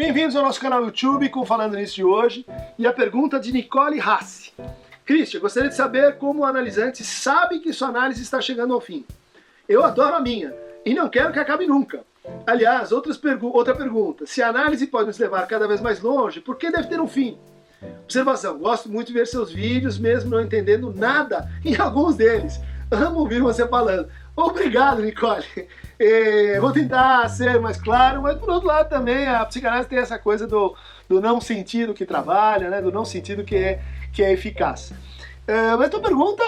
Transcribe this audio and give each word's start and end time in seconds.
Bem-vindos 0.00 0.36
ao 0.36 0.44
nosso 0.44 0.60
canal 0.60 0.84
YouTube 0.84 1.28
com 1.28 1.44
Falando 1.44 1.76
Nisso 1.76 1.96
de 1.96 2.04
hoje 2.04 2.46
e 2.78 2.86
a 2.86 2.92
pergunta 2.92 3.40
de 3.40 3.50
Nicole 3.50 4.00
Hassi. 4.00 4.52
Christian, 5.04 5.40
gostaria 5.40 5.68
de 5.68 5.74
saber 5.74 6.18
como 6.18 6.42
o 6.42 6.44
analisante 6.44 7.02
sabe 7.02 7.58
que 7.58 7.72
sua 7.72 7.88
análise 7.88 8.22
está 8.22 8.40
chegando 8.40 8.72
ao 8.72 8.80
fim. 8.80 9.04
Eu 9.68 9.84
adoro 9.84 10.14
a 10.14 10.20
minha 10.20 10.54
e 10.86 10.94
não 10.94 11.08
quero 11.08 11.32
que 11.32 11.40
acabe 11.40 11.66
nunca. 11.66 12.04
Aliás, 12.46 12.90
pergu 13.20 13.48
outra 13.48 13.74
pergunta: 13.74 14.24
se 14.24 14.40
a 14.40 14.50
análise 14.50 14.86
pode 14.86 15.08
nos 15.08 15.18
levar 15.18 15.44
cada 15.48 15.66
vez 15.66 15.80
mais 15.80 16.00
longe, 16.00 16.40
por 16.40 16.54
que 16.54 16.70
deve 16.70 16.86
ter 16.86 17.00
um 17.00 17.08
fim? 17.08 17.36
Observação: 18.04 18.56
gosto 18.56 18.88
muito 18.88 19.08
de 19.08 19.14
ver 19.14 19.26
seus 19.26 19.50
vídeos, 19.50 19.98
mesmo 19.98 20.30
não 20.30 20.40
entendendo 20.40 20.94
nada 20.94 21.50
em 21.64 21.74
alguns 21.82 22.14
deles. 22.14 22.60
Amo 22.90 23.20
ouvir 23.20 23.40
você 23.40 23.66
falando. 23.68 24.08
Obrigado, 24.34 25.02
Nicole. 25.02 25.44
É, 25.98 26.60
vou 26.60 26.72
tentar 26.72 27.28
ser 27.28 27.60
mais 27.60 27.76
claro, 27.76 28.22
mas 28.22 28.38
por 28.38 28.48
outro 28.48 28.68
lado 28.68 28.88
também 28.88 29.26
a 29.26 29.44
psicanálise 29.44 29.88
tem 29.88 29.98
essa 29.98 30.18
coisa 30.18 30.46
do, 30.46 30.76
do 31.08 31.20
não 31.20 31.40
sentido 31.40 31.92
que 31.92 32.06
trabalha, 32.06 32.70
né? 32.70 32.80
do 32.80 32.92
não 32.92 33.04
sentido 33.04 33.44
que 33.44 33.56
é, 33.56 33.82
que 34.12 34.22
é 34.22 34.32
eficaz. 34.32 34.92
É, 35.48 35.74
mas 35.76 35.88
tua 35.88 36.00
pergunta 36.00 36.44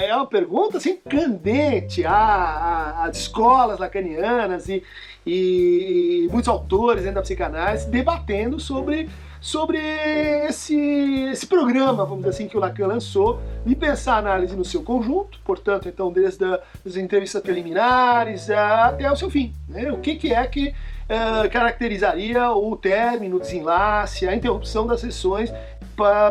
é 0.00 0.16
uma 0.16 0.26
pergunta 0.26 0.78
assim 0.78 0.96
candente 0.96 2.02
às 2.06 3.14
escolas 3.14 3.78
lacanianas 3.78 4.70
e, 4.70 4.82
e, 5.26 6.24
e 6.24 6.28
muitos 6.32 6.48
autores 6.48 7.02
dentro 7.02 7.16
da 7.16 7.22
psicanálise 7.22 7.90
debatendo 7.90 8.58
sobre 8.58 9.06
sobre 9.38 9.78
esse, 10.48 10.76
esse 11.30 11.46
programa, 11.46 12.04
vamos 12.04 12.24
dizer 12.24 12.30
assim, 12.30 12.48
que 12.48 12.56
o 12.56 12.60
Lacan 12.60 12.86
lançou, 12.88 13.40
de 13.64 13.76
pensar 13.76 14.14
a 14.14 14.18
análise 14.18 14.56
no 14.56 14.64
seu 14.64 14.82
conjunto, 14.82 15.38
portanto, 15.44 15.88
então, 15.88 16.10
desde 16.10 16.44
as 16.84 16.96
entrevistas 16.96 17.40
preliminares 17.40 18.50
até 18.50 19.10
o 19.10 19.14
seu 19.14 19.30
fim. 19.30 19.52
Né? 19.68 19.92
O 19.92 19.98
que, 19.98 20.16
que 20.16 20.34
é 20.34 20.44
que 20.46 20.74
uh, 21.08 21.50
caracterizaria 21.50 22.50
o 22.50 22.76
término, 22.76 23.36
o 23.36 23.40
desenlace, 23.40 24.28
a 24.28 24.34
interrupção 24.34 24.86
das 24.86 25.00
sessões 25.00 25.52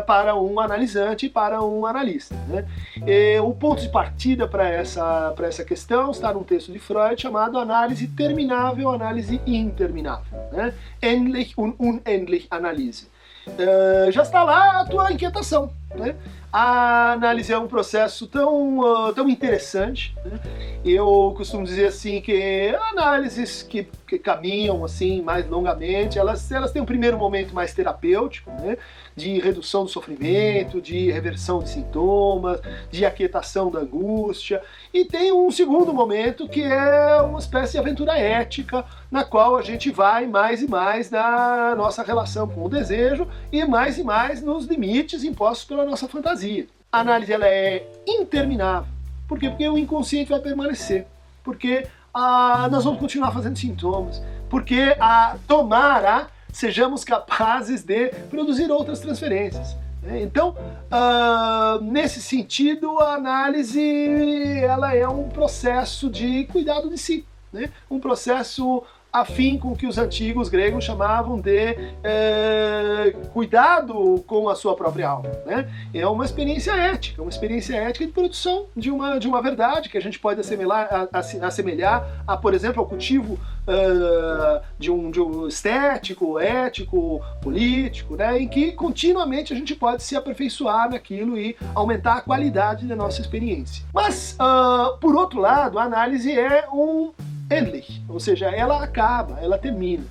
para 0.06 0.34
um 0.34 0.58
analisante 0.58 1.26
e 1.26 1.28
para 1.28 1.62
um 1.62 1.84
analista. 1.84 2.34
Né? 2.48 2.64
E 3.06 3.38
o 3.38 3.52
ponto 3.52 3.82
de 3.82 3.88
partida 3.90 4.48
para 4.48 4.66
essa, 4.66 5.34
essa 5.42 5.62
questão 5.62 6.10
está 6.10 6.32
num 6.32 6.42
texto 6.42 6.72
de 6.72 6.78
Freud 6.78 7.20
chamado 7.20 7.58
Análise 7.58 8.08
Terminável, 8.08 8.90
Análise 8.90 9.40
Interminável. 9.46 10.38
Né? 10.52 10.72
Endlich 11.02 11.52
und 11.58 11.74
unendlich 11.78 12.46
Analyse. 12.50 13.08
Uh, 13.48 14.10
já 14.10 14.22
está 14.22 14.42
lá 14.42 14.80
a 14.80 14.84
tua 14.84 15.12
inquietação. 15.12 15.70
Né? 15.94 16.14
A 16.52 17.12
análise 17.12 17.52
é 17.52 17.58
um 17.58 17.66
processo 17.66 18.26
tão, 18.26 18.78
uh, 18.78 19.12
tão 19.12 19.28
interessante. 19.28 20.14
Né? 20.24 20.38
Eu 20.84 21.34
costumo 21.36 21.64
dizer 21.64 21.86
assim 21.86 22.20
que 22.20 22.74
análises 22.90 23.62
que, 23.62 23.88
que, 24.06 24.18
caminham 24.18 24.84
assim 24.84 25.22
mais 25.22 25.48
longamente, 25.48 26.18
elas, 26.18 26.50
elas 26.50 26.72
têm 26.72 26.82
um 26.82 26.86
primeiro 26.86 27.18
momento 27.18 27.54
mais 27.54 27.72
terapêutico, 27.74 28.50
né? 28.50 28.76
de 29.16 29.40
redução 29.40 29.84
do 29.84 29.90
sofrimento, 29.90 30.80
de 30.80 31.10
reversão 31.10 31.58
de 31.58 31.70
sintomas, 31.70 32.60
de 32.90 33.04
aquietação 33.04 33.70
da 33.70 33.80
angústia, 33.80 34.62
e 34.94 35.04
tem 35.04 35.32
um 35.32 35.50
segundo 35.50 35.92
momento 35.92 36.48
que 36.48 36.62
é 36.62 37.20
uma 37.22 37.40
espécie 37.40 37.72
de 37.72 37.78
aventura 37.78 38.16
ética, 38.16 38.84
na 39.10 39.24
qual 39.24 39.56
a 39.56 39.62
gente 39.62 39.90
vai 39.90 40.26
mais 40.26 40.62
e 40.62 40.68
mais 40.68 41.10
na 41.10 41.74
nossa 41.76 42.02
relação 42.02 42.46
com 42.46 42.64
o 42.64 42.68
desejo 42.68 43.26
e 43.50 43.64
mais 43.64 43.98
e 43.98 44.04
mais 44.04 44.40
nos 44.40 44.66
limites 44.66 45.24
impostos 45.24 45.77
pela 45.78 45.90
nossa 45.90 46.08
fantasia. 46.08 46.66
A 46.90 47.00
análise 47.00 47.32
ela 47.32 47.46
é 47.46 47.86
interminável. 48.06 48.90
Por 49.28 49.38
quê? 49.38 49.48
Porque 49.48 49.68
o 49.68 49.78
inconsciente 49.78 50.30
vai 50.30 50.40
permanecer. 50.40 51.06
Porque 51.44 51.86
ah, 52.12 52.68
nós 52.70 52.84
vamos 52.84 52.98
continuar 52.98 53.30
fazendo 53.30 53.56
sintomas. 53.56 54.20
Porque 54.50 54.96
a 54.98 55.36
tomar 55.46 56.04
a 56.04 56.26
sejamos 56.52 57.04
capazes 57.04 57.84
de 57.84 58.08
produzir 58.28 58.70
outras 58.70 58.98
transferências. 58.98 59.76
Né? 60.02 60.22
Então, 60.22 60.56
uh, 60.90 61.84
nesse 61.84 62.20
sentido, 62.20 62.98
a 62.98 63.14
análise 63.14 64.60
ela 64.62 64.94
é 64.94 65.06
um 65.06 65.28
processo 65.28 66.10
de 66.10 66.44
cuidado 66.46 66.88
de 66.88 66.98
si, 66.98 67.24
né? 67.52 67.70
um 67.90 68.00
processo 68.00 68.82
afim 69.20 69.58
com 69.58 69.72
o 69.72 69.76
que 69.76 69.86
os 69.86 69.98
antigos 69.98 70.48
gregos 70.48 70.84
chamavam 70.84 71.40
de 71.40 71.76
é, 72.02 73.14
cuidado 73.32 74.22
com 74.26 74.48
a 74.48 74.54
sua 74.54 74.74
própria 74.74 75.08
alma. 75.08 75.30
Né? 75.46 75.68
É 75.94 76.06
uma 76.06 76.24
experiência 76.24 76.72
ética, 76.72 77.22
uma 77.22 77.30
experiência 77.30 77.76
ética 77.76 78.06
de 78.06 78.12
produção 78.12 78.66
de 78.76 78.90
uma, 78.90 79.18
de 79.18 79.28
uma 79.28 79.42
verdade 79.42 79.88
que 79.88 79.98
a 79.98 80.00
gente 80.00 80.18
pode 80.18 80.40
assemelhar, 80.40 81.08
assemelhar 81.42 82.22
a, 82.26 82.36
por 82.36 82.54
exemplo, 82.54 82.80
ao 82.80 82.86
cultivo 82.86 83.34
uh, 83.34 84.60
de, 84.78 84.90
um, 84.90 85.10
de 85.10 85.20
um 85.20 85.46
estético, 85.46 86.38
ético, 86.38 87.20
político, 87.40 88.16
né? 88.16 88.40
em 88.40 88.48
que 88.48 88.72
continuamente 88.72 89.52
a 89.52 89.56
gente 89.56 89.74
pode 89.74 90.02
se 90.02 90.16
aperfeiçoar 90.16 90.90
naquilo 90.90 91.38
e 91.38 91.56
aumentar 91.74 92.14
a 92.14 92.20
qualidade 92.20 92.86
da 92.86 92.96
nossa 92.96 93.20
experiência. 93.20 93.84
Mas, 93.92 94.36
uh, 94.40 94.96
por 94.98 95.14
outro 95.14 95.40
lado, 95.40 95.78
a 95.78 95.84
análise 95.84 96.32
é 96.32 96.66
um 96.72 97.12
endlich, 97.50 98.02
ou 98.08 98.20
seja, 98.20 98.46
ela 98.46 98.82
acaba, 98.82 99.38
ela 99.40 99.58
termina. 99.58 100.04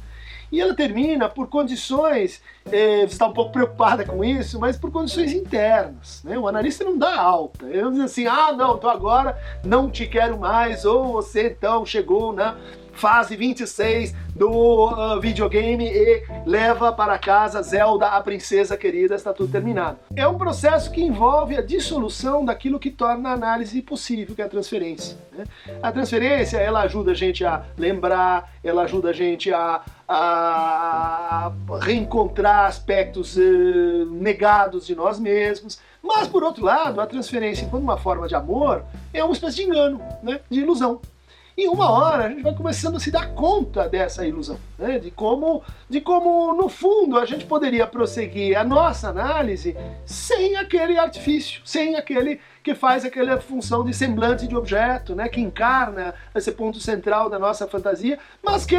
E 0.50 0.62
ela 0.62 0.74
termina 0.74 1.28
por 1.28 1.50
condições, 1.50 2.42
eh, 2.72 3.02
você 3.02 3.14
está 3.14 3.28
um 3.28 3.34
pouco 3.34 3.52
preocupada 3.52 4.06
com 4.06 4.24
isso, 4.24 4.58
mas 4.59 4.78
por 4.78 4.90
condições 4.92 5.34
internas. 5.34 6.24
Né? 6.24 6.38
O 6.38 6.47
analista 6.47 6.86
não 6.86 6.97
dá 6.97 7.20
alta. 7.20 7.66
Ele 7.66 7.81
não 7.81 7.92
diz 7.92 8.02
assim, 8.02 8.28
ah, 8.28 8.53
não, 8.53 8.78
então 8.78 8.90
agora 8.90 9.38
não 9.64 9.90
te 9.90 10.08
quero 10.08 10.38
mais, 10.38 10.86
ou 10.86 11.14
você 11.14 11.50
então 11.50 11.86
chegou 11.86 12.31
na 12.31 12.56
fase 12.97 13.35
26 13.35 14.13
do 14.35 14.50
uh, 14.50 15.22
videogame 15.22 15.88
e 15.88 16.24
leva 16.46 16.91
para 16.91 17.18
casa 17.18 17.62
Zelda, 17.62 18.08
a 18.08 18.22
princesa 18.22 18.75
querida, 18.75 19.16
está 19.16 19.31
tudo 19.31 19.52
terminado. 19.52 19.97
É 20.16 20.28
um 20.28 20.38
processo 20.38 20.91
que 20.91 21.02
envolve 21.02 21.56
a 21.56 21.62
dissolução 21.62 22.44
daquilo 22.44 22.80
que 22.80 22.90
torna 22.90 23.30
a 23.30 23.34
análise 23.34 23.81
possível, 23.81 24.35
que 24.35 24.41
é 24.41 24.46
a 24.46 24.50
transferência. 24.50 25.18
Né? 25.31 25.46
A 25.81 25.91
transferência, 25.91 26.58
ela 26.58 26.81
ajuda 26.81 27.12
a 27.12 27.16
gente 27.16 27.46
a 27.46 27.63
lembrar, 27.78 28.52
ela 28.63 28.84
ajuda 28.84 29.09
a 29.09 29.14
gente 29.14 29.53
a, 29.53 29.81
a 30.08 31.52
reencontrar 31.81 32.66
aspectos 32.66 33.38
uh, 33.38 34.06
negados 34.12 34.88
de 34.88 34.96
nós 34.96 35.19
mesmos, 35.19 35.79
mas 36.02 36.28
por 36.28 36.44
outro 36.44 36.64
lado, 36.66 37.00
a 37.00 37.06
transferência, 37.06 37.66
enquanto 37.66 37.84
uma 37.84 37.97
forma 37.97 38.28
de 38.28 38.35
amor, 38.35 38.84
é 39.14 39.24
uma 39.24 39.34
espécie 39.34 39.58
de 39.58 39.64
engano, 39.64 40.02
né? 40.24 40.40
de 40.50 40.62
ilusão. 40.62 41.00
E 41.57 41.68
uma 41.68 41.90
hora 41.90 42.25
a 42.25 42.29
gente 42.29 42.44
vai 42.44 42.53
começando 42.53 42.97
a 42.97 43.00
se 43.00 43.09
dar 43.09 43.34
conta 43.34 43.90
dessa 43.90 44.23
ilusão, 44.23 44.59
né? 44.78 45.00
de, 45.00 45.09
como, 45.09 45.63
de 45.90 46.00
como, 46.00 46.53
no 46.53 46.69
fundo, 46.69 47.18
a 47.18 47.25
gente 47.25 47.45
poderia 47.45 47.88
prosseguir 47.88 48.56
a 48.56 48.63
nossa 48.63 49.09
análise 49.09 49.75
sem 50.06 50.56
aquele 50.56 51.00
artifício, 51.00 51.62
sem 51.66 51.96
aquele 51.96 52.40
que 52.67 52.75
faz 52.75 53.06
aquela 53.06 53.40
função 53.40 53.84
de 53.84 53.94
semblante 53.94 54.46
de 54.46 54.53
objeto, 54.53 55.16
né, 55.16 55.29
que 55.29 55.40
encarna 55.40 56.13
esse 56.35 56.51
ponto 56.51 56.81
central 56.81 57.29
da 57.29 57.40
nossa 57.40 57.66
fantasia, 57.66 58.19
mas 58.44 58.66
que, 58.66 58.75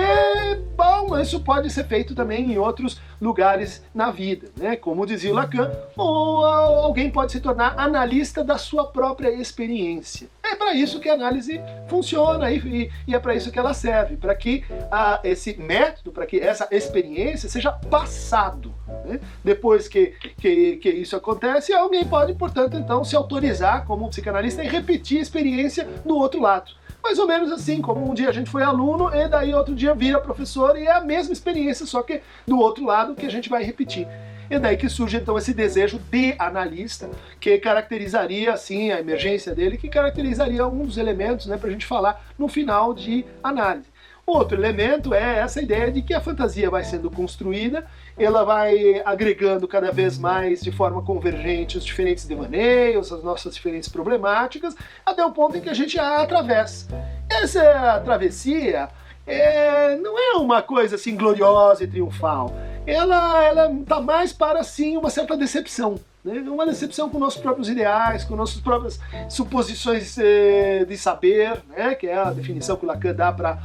bom, 0.77 1.19
isso 1.19 1.41
pode 1.41 1.71
ser 1.71 1.85
feito 1.85 2.15
também 2.15 2.53
em 2.53 2.59
outros 2.59 3.01
lugares 3.19 3.83
na 3.95 4.11
vida, 4.11 4.51
né? 4.59 4.77
Como 4.77 5.07
dizia 5.07 5.33
Lacan, 5.33 5.73
ou 5.97 6.45
alguém 6.45 7.11
pode 7.11 7.33
se 7.33 7.41
tornar 7.41 7.79
analista 7.79 8.45
da 8.45 8.59
sua 8.59 8.87
própria 8.87 9.31
experiência. 9.31 10.29
É 10.51 10.55
para 10.55 10.75
isso 10.75 10.99
que 10.99 11.09
a 11.09 11.15
análise 11.15 11.61
funciona 11.89 12.51
e, 12.51 12.91
e 13.07 13.15
é 13.15 13.19
para 13.19 13.35
isso 13.35 13.51
que 13.51 13.59
ela 13.59 13.75
serve, 13.75 14.17
para 14.17 14.35
que 14.35 14.65
a, 14.91 15.21
esse 15.23 15.57
método, 15.59 16.11
para 16.11 16.25
que 16.25 16.41
essa 16.41 16.67
experiência 16.71 17.49
seja 17.49 17.71
passado. 17.71 18.75
Né? 19.05 19.21
Depois 19.45 19.89
que, 19.89 20.15
que, 20.39 20.77
que 20.77 20.89
isso 20.89 21.15
acontece, 21.15 21.73
alguém 21.73 22.05
pode, 22.05 22.35
portanto, 22.35 22.77
então 22.77 23.05
se 23.05 23.15
autorizar 23.15 23.85
como 23.85 24.09
psicanalista 24.09 24.65
e 24.65 24.69
repetir 24.69 25.19
a 25.19 25.23
experiência 25.23 25.87
do 26.05 26.17
outro 26.17 26.41
lado. 26.41 26.73
Mais 27.03 27.19
ou 27.19 27.27
menos 27.27 27.53
assim, 27.53 27.81
como 27.81 28.11
um 28.11 28.15
dia 28.15 28.29
a 28.29 28.33
gente 28.33 28.51
foi 28.51 28.63
aluno 28.63 29.15
e 29.15 29.29
daí 29.29 29.55
outro 29.55 29.75
dia 29.75 29.95
vira 29.95 30.21
professor 30.21 30.77
e 30.79 30.87
é 30.87 30.93
a 30.93 31.01
mesma 31.01 31.33
experiência, 31.33 31.87
só 31.87 32.03
que 32.03 32.23
do 32.47 32.59
outro 32.59 32.85
lado 32.85 33.15
que 33.15 33.27
a 33.27 33.31
gente 33.31 33.49
vai 33.49 33.63
repetir. 33.63 34.07
E 34.51 34.59
daí 34.59 34.77
que 34.77 34.89
surge 34.89 35.17
então 35.17 35.37
esse 35.37 35.53
desejo 35.53 35.99
de 36.11 36.35
analista, 36.39 37.09
que 37.39 37.59
caracterizaria 37.59 38.53
assim 38.53 38.91
a 38.91 39.01
emergência 39.01 39.55
dele, 39.55 39.77
que 39.77 39.89
caracterizaria 39.89 40.67
um 40.67 40.85
dos 40.85 40.97
elementos 40.97 41.47
né, 41.47 41.57
para 41.57 41.69
a 41.69 41.73
gente 41.73 41.87
falar 41.87 42.25
no 42.39 42.49
final 42.49 42.95
de 42.95 43.25
análise. 43.43 43.89
Outro 44.29 44.59
elemento 44.59 45.15
é 45.15 45.39
essa 45.39 45.63
ideia 45.63 45.91
de 45.91 46.03
que 46.03 46.13
a 46.13 46.21
fantasia 46.21 46.69
vai 46.69 46.85
sendo 46.85 47.11
construída, 47.11 47.87
ela 48.19 48.45
vai 48.45 49.01
agregando 49.03 49.67
cada 49.67 49.91
vez 49.91 50.19
mais 50.19 50.61
de 50.61 50.71
forma 50.71 51.01
convergente 51.01 51.79
os 51.79 51.85
diferentes 51.85 52.27
devaneios, 52.27 53.11
as 53.11 53.25
nossas 53.25 53.55
diferentes 53.55 53.89
problemáticas, 53.89 54.77
até 55.07 55.25
o 55.25 55.33
ponto 55.33 55.57
em 55.57 55.63
que 55.63 55.71
a 55.71 55.75
gente 55.75 55.99
a 55.99 56.21
atravessa. 56.21 56.89
Essa 57.31 58.03
travessia 58.05 58.91
é, 59.27 59.97
não 59.97 60.19
é 60.19 60.37
uma 60.37 60.61
coisa 60.61 60.97
assim 60.97 61.17
gloriosa 61.17 61.85
e 61.85 61.87
triunfal. 61.87 62.55
Ela, 62.89 63.45
ela 63.45 63.77
tá 63.87 64.01
mais 64.01 64.33
para 64.33 64.61
assim 64.61 64.97
uma 64.97 65.11
certa 65.11 65.37
decepção. 65.37 66.01
Né? 66.25 66.41
Uma 66.49 66.65
decepção 66.65 67.11
com 67.11 67.19
nossos 67.19 67.39
próprios 67.39 67.69
ideais, 67.69 68.25
com 68.25 68.35
nossas 68.35 68.63
próprias 68.63 68.99
suposições 69.29 70.17
eh, 70.19 70.87
de 70.89 70.97
saber, 70.97 71.63
né? 71.69 71.95
que 71.95 72.07
é 72.07 72.17
a 72.17 72.31
definição 72.31 72.77
que 72.77 72.87
o 72.87 72.89
Lacan 72.89 73.15
dá 73.15 73.31
para 73.31 73.59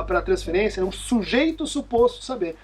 a 0.00 0.22
transferência, 0.22 0.84
um 0.84 0.90
sujeito 0.90 1.64
suposto 1.64 2.24
saber. 2.24 2.56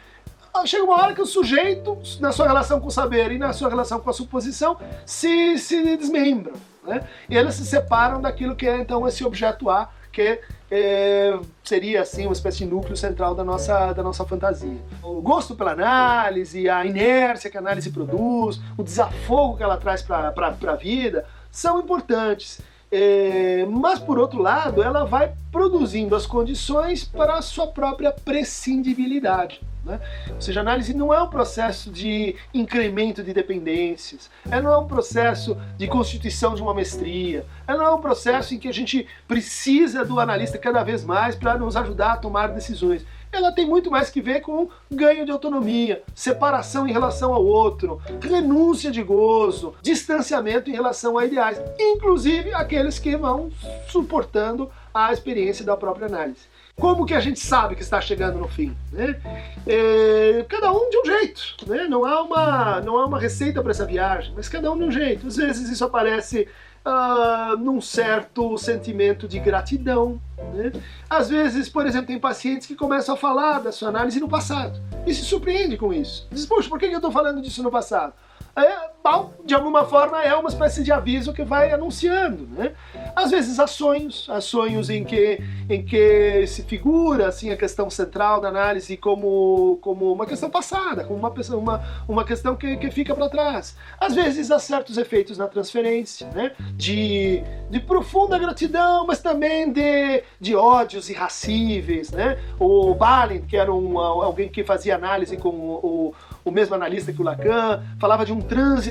chega 0.66 0.82
uma 0.82 1.00
hora 1.00 1.14
que 1.14 1.22
o 1.22 1.26
sujeito, 1.26 1.96
na 2.18 2.32
sua 2.32 2.48
relação 2.48 2.80
com 2.80 2.88
o 2.88 2.90
saber 2.90 3.30
e 3.30 3.38
na 3.38 3.52
sua 3.52 3.68
relação 3.68 4.00
com 4.00 4.10
a 4.10 4.12
suposição, 4.12 4.76
se, 5.06 5.56
se 5.56 5.96
desmembram. 5.96 6.54
Né? 6.84 7.06
E 7.30 7.36
eles 7.36 7.54
se 7.54 7.64
separam 7.64 8.20
daquilo 8.20 8.56
que 8.56 8.66
é 8.66 8.76
então 8.76 9.06
esse 9.06 9.24
objeto 9.24 9.70
A, 9.70 9.88
que 10.12 10.40
é, 10.70 11.38
seria 11.64 12.02
assim 12.02 12.26
uma 12.26 12.32
espécie 12.32 12.58
de 12.58 12.66
núcleo 12.66 12.96
central 12.96 13.34
da 13.34 13.42
nossa, 13.42 13.92
da 13.92 14.02
nossa 14.02 14.24
fantasia. 14.24 14.78
O 15.02 15.20
gosto 15.20 15.56
pela 15.56 15.72
análise, 15.72 16.68
a 16.68 16.84
inércia 16.84 17.50
que 17.50 17.56
a 17.56 17.60
análise 17.60 17.90
produz, 17.90 18.60
o 18.76 18.82
desafogo 18.82 19.56
que 19.56 19.62
ela 19.62 19.76
traz 19.76 20.02
para 20.02 20.28
a 20.28 20.76
vida, 20.76 21.24
são 21.50 21.80
importantes. 21.80 22.60
É, 22.94 23.64
mas, 23.70 23.98
por 23.98 24.18
outro 24.18 24.42
lado, 24.42 24.82
ela 24.82 25.04
vai 25.04 25.32
produzindo 25.50 26.14
as 26.14 26.26
condições 26.26 27.04
para 27.04 27.36
a 27.36 27.42
sua 27.42 27.66
própria 27.66 28.12
prescindibilidade. 28.12 29.62
Né? 29.82 29.98
Ou 30.30 30.40
seja, 30.40 30.60
a 30.60 30.62
análise 30.62 30.94
não 30.94 31.12
é 31.12 31.20
um 31.20 31.26
processo 31.26 31.90
de 31.90 32.36
incremento 32.52 33.22
de 33.22 33.32
dependências, 33.32 34.30
ela 34.48 34.62
não 34.62 34.72
é 34.72 34.78
um 34.78 34.86
processo 34.86 35.56
de 35.78 35.88
constituição 35.88 36.54
de 36.54 36.62
uma 36.62 36.74
mestria, 36.74 37.46
ela 37.66 37.78
não 37.78 37.86
é 37.86 37.94
um 37.94 38.00
processo 38.00 38.54
em 38.54 38.58
que 38.58 38.68
a 38.68 38.72
gente 38.72 39.06
precisa 39.26 40.04
do 40.04 40.20
analista 40.20 40.58
cada 40.58 40.84
vez 40.84 41.02
mais 41.02 41.34
para 41.34 41.56
nos 41.56 41.76
ajudar 41.76 42.12
a 42.12 42.16
tomar 42.16 42.48
decisões. 42.48 43.04
Ela 43.32 43.50
tem 43.50 43.66
muito 43.66 43.90
mais 43.90 44.10
que 44.10 44.20
ver 44.20 44.42
com 44.42 44.68
ganho 44.90 45.24
de 45.24 45.32
autonomia, 45.32 46.02
separação 46.14 46.86
em 46.86 46.92
relação 46.92 47.32
ao 47.32 47.42
outro, 47.42 47.98
renúncia 48.20 48.90
de 48.90 49.02
gozo, 49.02 49.74
distanciamento 49.80 50.68
em 50.68 50.74
relação 50.74 51.16
a 51.16 51.24
ideais, 51.24 51.58
inclusive 51.80 52.52
aqueles 52.52 52.98
que 52.98 53.16
vão 53.16 53.50
suportando 53.88 54.70
a 54.92 55.10
experiência 55.14 55.64
da 55.64 55.78
própria 55.78 56.06
análise. 56.06 56.51
Como 56.76 57.06
que 57.06 57.14
a 57.14 57.20
gente 57.20 57.38
sabe 57.38 57.76
que 57.76 57.82
está 57.82 58.00
chegando 58.00 58.38
no 58.38 58.48
fim? 58.48 58.74
Né? 58.90 59.20
É, 59.66 60.44
cada 60.48 60.72
um 60.72 60.88
de 60.90 60.98
um 60.98 61.04
jeito. 61.04 61.56
Né? 61.66 61.86
Não, 61.88 62.04
há 62.04 62.22
uma, 62.22 62.80
não 62.80 62.96
há 62.98 63.06
uma 63.06 63.20
receita 63.20 63.62
para 63.62 63.70
essa 63.70 63.86
viagem, 63.86 64.32
mas 64.34 64.48
cada 64.48 64.70
um 64.72 64.78
de 64.78 64.84
um 64.84 64.90
jeito. 64.90 65.26
Às 65.26 65.36
vezes 65.36 65.68
isso 65.70 65.84
aparece 65.84 66.48
uh, 66.84 67.56
num 67.58 67.80
certo 67.80 68.56
sentimento 68.58 69.28
de 69.28 69.38
gratidão. 69.38 70.20
Né? 70.54 70.72
Às 71.08 71.28
vezes, 71.28 71.68
por 71.68 71.86
exemplo, 71.86 72.06
tem 72.08 72.18
pacientes 72.18 72.66
que 72.66 72.74
começam 72.74 73.14
a 73.14 73.18
falar 73.18 73.60
da 73.60 73.70
sua 73.70 73.88
análise 73.88 74.18
no 74.18 74.28
passado 74.28 74.80
e 75.06 75.14
se 75.14 75.22
surpreende 75.24 75.76
com 75.76 75.92
isso. 75.92 76.26
Diz, 76.30 76.46
poxa, 76.46 76.68
por 76.68 76.78
que 76.78 76.86
eu 76.86 76.96
estou 76.96 77.12
falando 77.12 77.40
disso 77.40 77.62
no 77.62 77.70
passado? 77.70 78.14
é, 78.56 78.90
bom, 79.02 79.32
de 79.44 79.54
alguma 79.54 79.84
forma 79.84 80.22
é 80.22 80.34
uma 80.34 80.48
espécie 80.48 80.84
de 80.84 80.92
aviso 80.92 81.32
que 81.32 81.42
vai 81.42 81.72
anunciando, 81.72 82.46
né? 82.52 82.72
Às 83.16 83.30
vezes 83.30 83.58
há 83.58 83.66
sonhos, 83.66 84.28
há 84.30 84.40
sonhos 84.40 84.88
em 84.88 85.04
que, 85.04 85.40
em 85.68 85.84
que 85.84 86.46
se 86.46 86.62
figura 86.62 87.26
assim 87.26 87.50
a 87.50 87.56
questão 87.56 87.90
central 87.90 88.40
da 88.40 88.48
análise 88.48 88.96
como, 88.96 89.78
como 89.82 90.12
uma 90.12 90.24
questão 90.24 90.48
passada, 90.48 91.04
como 91.04 91.18
uma, 91.18 91.32
uma, 91.56 91.82
uma 92.06 92.24
questão 92.24 92.54
que, 92.54 92.76
que 92.76 92.90
fica 92.90 93.14
para 93.14 93.28
trás. 93.28 93.76
Às 93.98 94.14
vezes 94.14 94.50
há 94.50 94.58
certos 94.58 94.96
efeitos 94.96 95.36
na 95.36 95.48
transferência, 95.48 96.28
né? 96.28 96.52
De, 96.74 97.42
de 97.70 97.80
profunda 97.80 98.38
gratidão, 98.38 99.04
mas 99.06 99.20
também 99.20 99.72
de, 99.72 100.22
de 100.40 100.54
ódios 100.54 101.10
irracíveis, 101.10 102.12
né? 102.12 102.38
O 102.58 102.94
Balin, 102.94 103.42
que 103.42 103.56
era 103.56 103.72
um, 103.72 103.98
alguém 103.98 104.48
que 104.48 104.62
fazia 104.62 104.94
análise 104.94 105.36
com 105.36 105.48
o, 105.48 106.14
o 106.44 106.50
mesmo 106.50 106.74
analista 106.74 107.12
que 107.12 107.20
o 107.20 107.24
Lacan, 107.24 107.82
falava 107.98 108.24
de 108.24 108.32
um 108.32 108.40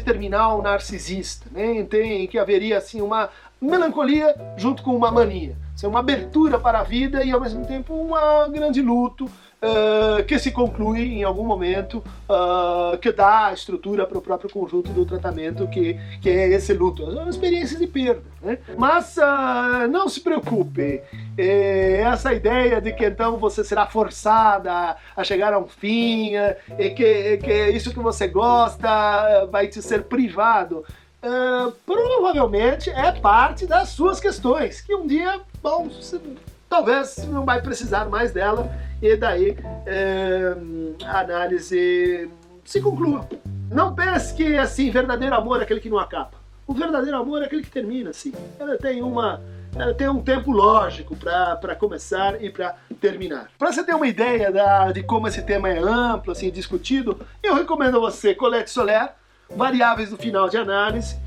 terminal 0.03 0.61
narcisista, 0.61 1.45
né? 1.51 1.77
em 2.23 2.27
que 2.27 2.37
haveria 2.37 2.77
assim 2.77 3.01
uma 3.01 3.29
melancolia 3.61 4.35
junto 4.57 4.81
com 4.81 4.95
uma 4.95 5.11
mania, 5.11 5.55
assim, 5.81 5.87
uma 5.87 5.99
abertura 5.99 6.59
para 6.59 6.79
a 6.79 6.83
vida 6.83 7.23
e 7.23 7.31
ao 7.31 7.41
mesmo 7.41 7.65
tempo 7.65 7.93
um 7.93 8.51
grande 8.51 8.81
luto 8.81 9.25
uh, 9.25 10.23
que 10.25 10.37
se 10.37 10.51
conclui 10.51 11.19
em 11.19 11.23
algum 11.23 11.43
momento, 11.43 12.03
uh, 12.29 12.97
que 12.99 13.11
dá 13.11 13.51
estrutura 13.51 14.05
para 14.05 14.17
o 14.17 14.21
próprio 14.21 14.49
conjunto 14.49 14.91
do 14.91 15.05
tratamento, 15.05 15.67
que, 15.67 15.99
que 16.21 16.29
é 16.29 16.49
esse 16.49 16.73
luto. 16.73 17.11
São 17.11 17.27
experiências 17.27 17.79
de 17.79 17.87
perda. 17.87 18.21
Né? 18.41 18.59
Mas 18.77 19.17
uh, 19.17 19.87
não 19.89 20.07
se 20.07 20.21
preocupe, 20.21 21.01
é, 21.37 22.01
essa 22.01 22.33
ideia 22.33 22.79
de 22.79 22.91
que 22.93 23.05
então 23.05 23.37
você 23.37 23.63
será 23.63 23.87
forçada 23.87 24.95
a 25.15 25.23
chegar 25.23 25.53
a 25.53 25.59
um 25.59 25.67
fim, 25.67 26.33
e 26.77 26.89
que, 26.91 27.37
que 27.37 27.69
isso 27.69 27.91
que 27.91 27.99
você 27.99 28.27
gosta 28.27 29.47
vai 29.51 29.67
te 29.67 29.81
ser 29.81 30.03
privado. 30.03 30.83
Uh, 31.23 31.71
provavelmente 31.85 32.89
é 32.89 33.11
parte 33.11 33.67
das 33.67 33.89
suas 33.89 34.19
questões, 34.19 34.81
que 34.81 34.95
um 34.95 35.05
dia, 35.05 35.39
bom, 35.61 35.89
você 35.89 36.19
talvez 36.69 37.27
não 37.27 37.45
vai 37.45 37.61
precisar 37.61 38.05
mais 38.05 38.31
dela 38.31 38.71
e 39.01 39.15
daí 39.15 39.57
é, 39.85 40.55
a 41.05 41.19
análise 41.19 42.29
se 42.63 42.81
conclua. 42.81 43.27
Não 43.69 43.93
pense 43.93 44.33
que 44.33 44.57
assim 44.57 44.89
verdadeiro 44.89 45.35
amor 45.35 45.59
é 45.59 45.63
aquele 45.63 45.79
que 45.79 45.89
não 45.89 45.99
acaba. 45.99 46.31
O 46.67 46.73
verdadeiro 46.73 47.17
amor 47.17 47.41
é 47.41 47.45
aquele 47.45 47.63
que 47.63 47.71
termina 47.71 48.11
assim. 48.11 48.33
Ela 48.59 48.77
tem 48.77 49.01
uma 49.01 49.41
ela 49.75 49.93
tem 49.93 50.09
um 50.09 50.21
tempo 50.21 50.51
lógico 50.51 51.15
para 51.15 51.75
começar 51.75 52.41
e 52.43 52.49
para 52.49 52.75
terminar. 52.99 53.49
Para 53.57 53.71
você 53.71 53.83
ter 53.83 53.95
uma 53.95 54.07
ideia 54.07 54.51
da, 54.51 54.91
de 54.91 55.01
como 55.01 55.27
esse 55.27 55.41
tema 55.43 55.69
é 55.69 55.79
amplo, 55.79 56.33
assim, 56.33 56.51
discutido, 56.51 57.17
eu 57.41 57.55
recomendo 57.55 57.95
a 57.97 57.99
você 58.01 58.35
Colette 58.35 58.69
Soler, 58.69 59.11
Variáveis 59.49 60.09
do 60.09 60.17
Final 60.17 60.49
de 60.49 60.57
Análise, 60.57 61.17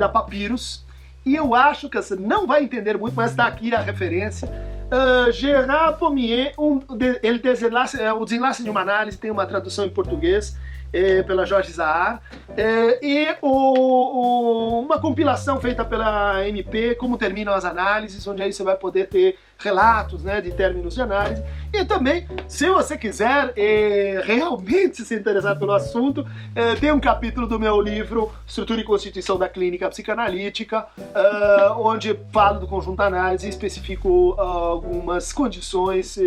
da 0.00 0.08
Papyrus, 0.08 0.84
e 1.24 1.36
eu 1.36 1.54
acho 1.54 1.88
que 1.88 1.96
você 1.96 2.16
não 2.16 2.46
vai 2.46 2.64
entender 2.64 2.96
muito, 2.96 3.14
mas 3.14 3.30
está 3.30 3.46
aqui 3.46 3.74
a 3.74 3.80
referência. 3.80 4.48
Uh, 4.90 5.30
Gerard 5.30 5.98
Pommier, 5.98 6.52
um, 6.58 6.80
ele 7.22 7.38
desenlace, 7.38 8.00
é, 8.00 8.12
o 8.12 8.24
desenlace 8.24 8.62
de 8.62 8.70
uma 8.70 8.80
análise, 8.80 9.16
tem 9.16 9.30
uma 9.30 9.46
tradução 9.46 9.84
em 9.84 9.90
português 9.90 10.56
é, 10.92 11.22
pela 11.22 11.44
Jorge 11.44 11.72
Zahar, 11.72 12.20
é, 12.56 13.04
e 13.04 13.36
o, 13.40 13.48
o, 13.48 14.80
uma 14.80 15.00
compilação 15.00 15.60
feita 15.60 15.84
pela 15.84 16.46
MP, 16.46 16.94
como 16.94 17.16
terminam 17.16 17.54
as 17.54 17.64
análises, 17.64 18.26
onde 18.26 18.42
aí 18.42 18.52
você 18.52 18.62
vai 18.62 18.76
poder 18.76 19.08
ter 19.08 19.38
relatos 19.58 20.24
né, 20.24 20.40
de 20.40 20.50
términos 20.52 20.94
de 20.94 21.02
análise. 21.02 21.42
E 21.72 21.84
também, 21.84 22.26
se 22.48 22.68
você 22.68 22.96
quiser 22.96 23.52
é, 23.56 24.22
realmente 24.24 25.04
se 25.04 25.14
interessar 25.14 25.58
pelo 25.58 25.72
assunto, 25.72 26.26
é, 26.54 26.74
tem 26.74 26.92
um 26.92 27.00
capítulo 27.00 27.46
do 27.46 27.58
meu 27.58 27.80
livro 27.80 28.32
Estrutura 28.46 28.80
e 28.80 28.84
Constituição 28.84 29.38
da 29.38 29.48
Clínica 29.48 29.88
Psicanalítica, 29.88 30.86
é, 30.98 31.70
onde 31.76 32.18
falo 32.32 32.60
do 32.60 32.66
conjunto 32.66 33.00
análise 33.02 33.46
e 33.46 33.50
especifico 33.50 34.34
algumas 34.38 35.32
condições 35.32 36.18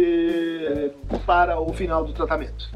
para 1.26 1.60
o 1.60 1.74
final 1.74 2.04
do 2.06 2.14
tratamento 2.14 2.70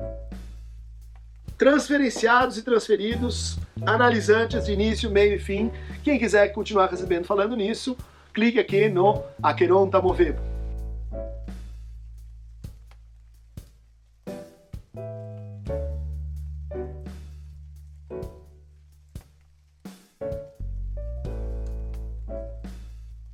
transferenciados 1.58 2.58
e 2.58 2.62
transferidos, 2.62 3.58
analisantes 3.86 4.66
de 4.66 4.74
início, 4.74 5.10
meio 5.10 5.36
e 5.36 5.40
fim. 5.40 5.72
Quem 6.04 6.20
quiser 6.20 6.50
continuar 6.50 6.90
recebendo 6.90 7.26
falando 7.26 7.56
nisso, 7.56 7.98
clique 8.34 8.60
aqui 8.60 8.88
no 8.88 9.24
Aqueronta 9.42 10.02
Movemos. 10.02 10.57